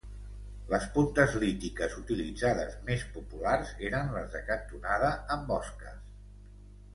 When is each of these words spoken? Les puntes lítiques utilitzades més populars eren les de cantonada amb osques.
Les 0.69 0.85
puntes 0.93 1.35
lítiques 1.43 1.93
utilitzades 2.01 2.73
més 2.87 3.03
populars 3.19 3.75
eren 3.91 4.11
les 4.17 4.33
de 4.37 4.43
cantonada 4.49 5.13
amb 5.37 5.55
osques. 5.59 6.01